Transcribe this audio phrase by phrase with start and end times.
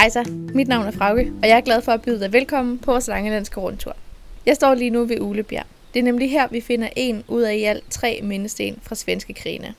[0.00, 0.22] Hejsa,
[0.54, 3.08] mit navn er Frauke, og jeg er glad for at byde dig velkommen på vores
[3.08, 3.96] langelandske rundtur.
[4.46, 5.66] Jeg står lige nu ved Ulebjerg.
[5.94, 9.34] Det er nemlig her, vi finder en ud af i alt tre mindesten fra svenske
[9.34, 9.74] krigene.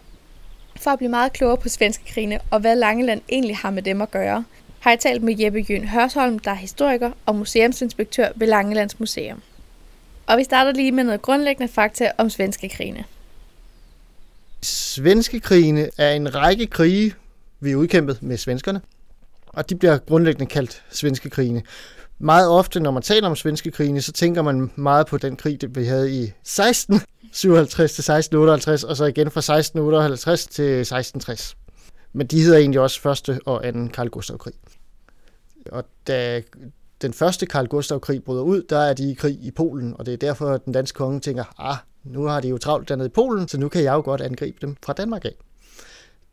[0.76, 4.02] For at blive meget klogere på svenske krigene og hvad Langeland egentlig har med dem
[4.02, 4.46] at gøre,
[4.80, 9.42] har jeg talt med Jeppe Jøn Hørsholm, der er historiker og museumsinspektør ved Langelands Museum.
[10.28, 13.04] Og vi starter lige med noget grundlæggende fakta om svenske krigene.
[14.62, 17.14] Svenske krigene er en række krige,
[17.60, 18.82] vi udkæmpet med svenskerne,
[19.54, 21.64] og de bliver grundlæggende kaldt svenske krigene.
[22.20, 25.60] Meget ofte, når man taler om svenske krigene, så tænker man meget på den krig,
[25.70, 31.56] vi havde i 1657 til 1658, og så igen fra 1658 til 1660.
[32.14, 34.54] Men de hedder egentlig også første og anden Karl Gustav krig.
[35.72, 36.42] Og da
[37.02, 40.06] den første Karl Gustav krig bryder ud, der er de i krig i Polen, og
[40.06, 43.08] det er derfor, at den danske konge tænker, ah, nu har de jo travlt dernede
[43.08, 45.36] i Polen, så nu kan jeg jo godt angribe dem fra Danmark af.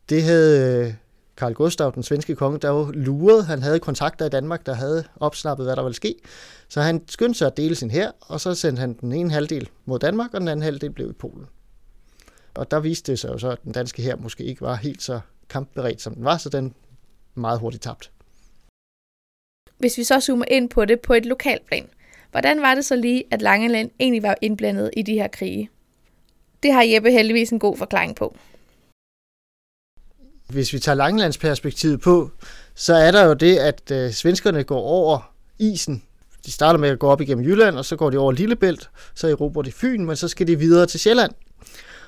[0.09, 0.95] Det havde
[1.39, 3.43] Karl Gustav, den svenske konge, der jo lurede.
[3.43, 6.15] Han havde kontakter i Danmark, der havde opsnappet, hvad der ville ske.
[6.69, 9.69] Så han skyndte sig at dele sin her, og så sendte han den ene halvdel
[9.85, 11.45] mod Danmark, og den anden halvdel blev i Polen.
[12.53, 15.01] Og der viste det sig jo så, at den danske her måske ikke var helt
[15.01, 16.73] så kampberedt, som den var, så den
[17.35, 18.11] meget hurtigt tabt.
[19.77, 21.89] Hvis vi så zoomer ind på det på et lokalt plan,
[22.31, 25.69] hvordan var det så lige, at Langeland egentlig var indblandet i de her krige?
[26.63, 28.35] Det har Jeppe heldigvis en god forklaring på.
[30.49, 32.31] Hvis vi tager langlandsperspektivet på,
[32.75, 36.03] så er der jo det, at øh, svenskerne går over isen.
[36.45, 39.27] De starter med at gå op igennem Jylland, og så går de over Lillebælt, så
[39.27, 41.31] erobrer de Fyn, men så skal de videre til Sjælland.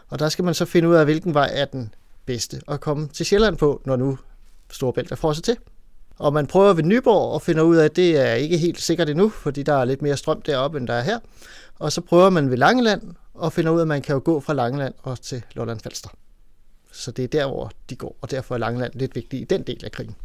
[0.09, 1.93] Og der skal man så finde ud af, hvilken vej er den
[2.25, 4.17] bedste at komme til Sjælland på, når nu
[4.71, 5.57] Storebælt er frosset til.
[6.19, 9.09] Og man prøver ved Nyborg og finder ud af, at det er ikke helt sikkert
[9.09, 11.19] endnu, fordi der er lidt mere strøm deroppe, end der er her.
[11.79, 13.01] Og så prøver man ved Langeland
[13.33, 16.09] og finder ud af, at man kan jo gå fra Langeland og til Lolland Falster.
[16.91, 19.63] Så det er der, hvor de går, og derfor er Langeland lidt vigtig i den
[19.63, 20.15] del af krigen.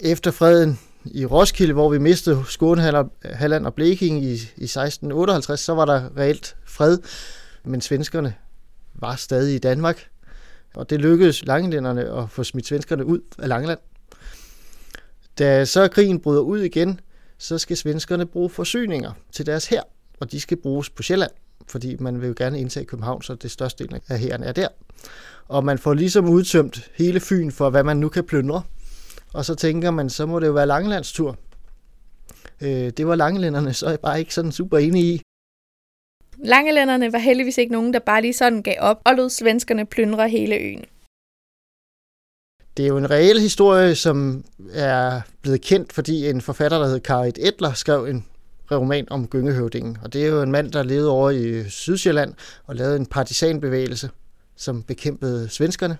[0.00, 2.98] Efter freden i Roskilde, hvor vi mistede Skåne,
[3.66, 6.98] og Bleking i, i 1658, så var der reelt fred,
[7.64, 8.34] men svenskerne
[8.94, 10.08] var stadig i Danmark,
[10.74, 13.78] og det lykkedes langelænderne at få smidt svenskerne ud af Langeland.
[15.38, 17.00] Da så krigen bryder ud igen,
[17.38, 19.82] så skal svenskerne bruge forsyninger til deres her,
[20.20, 21.30] og de skal bruges på Sjælland,
[21.66, 24.68] fordi man vil jo gerne indtage København, så det største del af hæren er der.
[25.48, 28.62] Og man får ligesom udtømt hele Fyn for, hvad man nu kan plyndre.
[29.32, 31.36] Og så tænker man, så må det jo være Langelands tur.
[32.60, 35.22] Øh, det var langelænderne så er jeg bare ikke sådan super enige i.
[36.44, 40.28] Langelænderne var heldigvis ikke nogen, der bare lige sådan gav op og lod svenskerne plyndre
[40.28, 40.84] hele øen.
[42.76, 47.00] Det er jo en reel historie, som er blevet kendt, fordi en forfatter, der hed
[47.00, 48.26] Karit Edler, skrev en
[48.76, 49.98] roman om Gyngehøvdingen.
[50.02, 52.34] Og det er jo en mand, der levede over i Sydsjælland
[52.66, 54.10] og lavede en partisanbevægelse,
[54.56, 55.98] som bekæmpede svenskerne.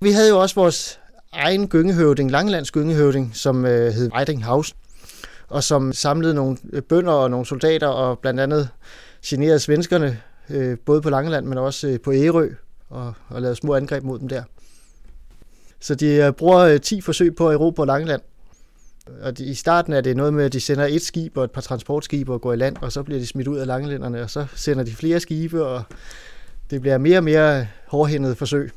[0.00, 1.00] Vi havde jo også vores
[1.32, 4.74] egen gyngehøvding, Langelands gyngehøvding, som øh, hed Eidinghaus,
[5.48, 8.68] og som samlede nogle øh, bønder og nogle soldater, og blandt andet
[9.26, 10.20] generede svenskerne,
[10.50, 12.48] øh, både på Langeland, men også øh, på Ærø,
[12.90, 14.42] og, og lavede små angreb mod dem der.
[15.80, 18.22] Så de øh, bruger øh, 10 forsøg på at erobre Langeland.
[19.22, 21.50] Og de, i starten er det noget med, at de sender et skib og et
[21.50, 24.30] par transportskibe og går i land, og så bliver de smidt ud af Langelænderne, og
[24.30, 25.82] så sender de flere skibe, og
[26.70, 28.70] det bliver mere og mere hårdhændet forsøg.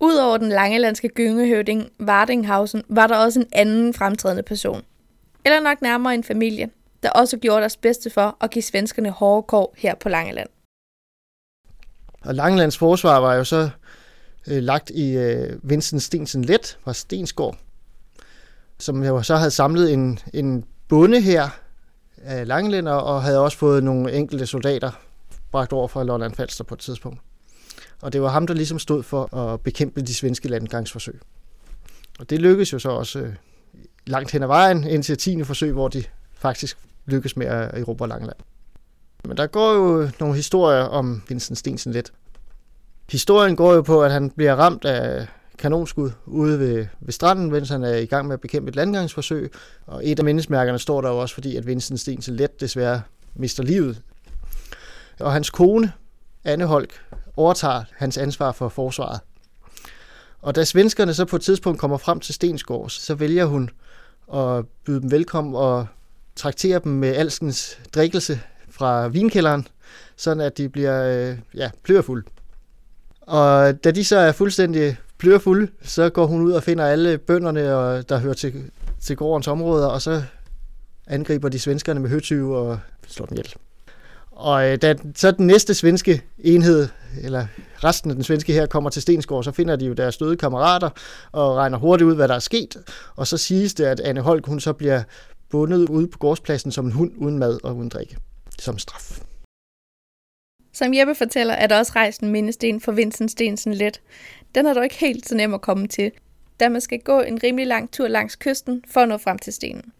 [0.00, 4.82] Udover den langelandske gyngehøvding Vardinghausen, var der også en anden fremtrædende person.
[5.44, 6.70] Eller nok nærmere en familie,
[7.02, 10.48] der også gjorde deres bedste for at give svenskerne hårde kår her på Langeland.
[12.24, 13.70] Og Langelands forsvar var jo så
[14.48, 17.58] øh, lagt i øh, Vincent Stensen Let fra Stensgård,
[18.82, 21.48] som jo så havde samlet en, en bonde her
[22.22, 24.90] af langlænder, og havde også fået nogle enkelte soldater
[25.52, 27.20] bragt over fra Lolland Falster på et tidspunkt.
[28.02, 31.20] Og det var ham, der ligesom stod for at bekæmpe de svenske landgangsforsøg.
[32.18, 33.34] Og det lykkedes jo så også øh,
[34.06, 35.44] langt hen ad vejen, indtil 10.
[35.44, 36.04] forsøg, hvor de
[36.34, 38.36] faktisk lykkedes med at erobre Langeland.
[39.24, 42.12] Men der går jo nogle historier om Vincent Stensen lidt.
[43.10, 45.26] Historien går jo på, at han bliver ramt af
[45.62, 49.52] kanonskud ude ved, ved stranden, mens han er i gang med at bekæmpe et landgangsforsøg.
[49.86, 53.02] Og et af mindesmærkerne står der jo også, fordi at Vincent så let desværre
[53.34, 54.02] mister livet.
[55.20, 55.92] Og hans kone,
[56.44, 56.92] Anne Holk,
[57.36, 59.20] overtager hans ansvar for forsvaret.
[60.40, 63.70] Og da svenskerne så på et tidspunkt kommer frem til Stensgård, så vælger hun
[64.34, 65.86] at byde dem velkommen og
[66.36, 69.68] traktere dem med alskens drikkelse fra vinkælderen,
[70.16, 72.26] sådan at de bliver øh, ja, plørfulde.
[73.20, 77.76] Og da de så er fuldstændig plørfulde, så går hun ud og finder alle bønderne,
[77.76, 78.70] og, der hører til,
[79.00, 80.22] til gårdens områder, og så
[81.06, 83.54] angriber de svenskerne med høtyve og slår dem ihjel.
[84.30, 86.88] Og øh, da så den næste svenske enhed,
[87.22, 87.46] eller
[87.84, 90.90] resten af den svenske her kommer til Stensgård, så finder de jo deres døde kammerater
[91.32, 92.76] og regner hurtigt ud, hvad der er sket.
[93.16, 95.02] Og så siges det, at Anne Holk hun så bliver
[95.50, 98.16] bundet ude på gårdspladsen som en hund uden mad og uden drikke,
[98.58, 99.20] som straf.
[100.74, 104.00] Som Jeppe fortæller, er der også rejst en mindesten for Vincent Stensen Let.
[104.54, 106.12] Den er dog ikke helt så nem at komme til,
[106.60, 109.52] da man skal gå en rimelig lang tur langs kysten for at nå frem til
[109.52, 109.92] stenen.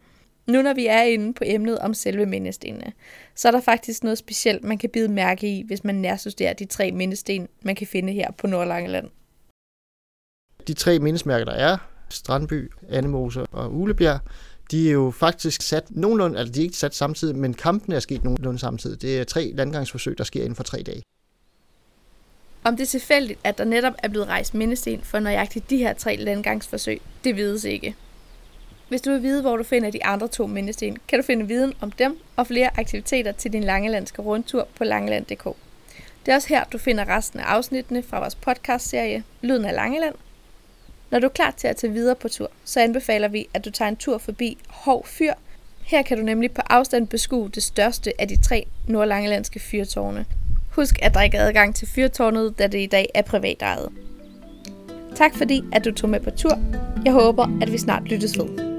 [0.46, 2.92] Nu når vi er inde på emnet om selve mindestenene,
[3.34, 6.64] så er der faktisk noget specielt, man kan bide mærke i, hvis man nærstuderer de
[6.64, 9.08] tre mindesten, man kan finde her på Nordlangeland.
[10.66, 11.76] De tre mindesmærker, der er,
[12.08, 14.20] Strandby, Annemose og Ulebjerg,
[14.70, 18.00] de er jo faktisk sat nogenlunde, altså de er ikke sat samtidig, men kampene er
[18.00, 19.02] sket nogenlunde samtidig.
[19.02, 21.02] Det er tre landgangsforsøg, der sker inden for tre dage.
[22.64, 25.92] Om det er tilfældigt, at der netop er blevet rejst mindesten for nøjagtigt de her
[25.92, 27.96] tre landgangsforsøg, det vides ikke.
[28.88, 31.74] Hvis du vil vide, hvor du finder de andre to mindesten, kan du finde viden
[31.80, 35.44] om dem og flere aktiviteter til din langelandske rundtur på langeland.dk.
[36.26, 40.14] Det er også her, du finder resten af afsnittene fra vores podcastserie Lyden af Langeland.
[41.10, 43.70] Når du er klar til at tage videre på tur, så anbefaler vi, at du
[43.70, 45.32] tager en tur forbi Hov Fyr.
[45.82, 50.26] Her kan du nemlig på afstand beskue det største af de tre nordlangelandske fyrtårne.
[50.72, 53.88] Husk, at der ikke er adgang til fyrtårnet, da det i dag er privat ejet.
[55.14, 56.58] Tak fordi, at du tog med på tur.
[57.04, 58.71] Jeg håber, at vi snart lyttes ved.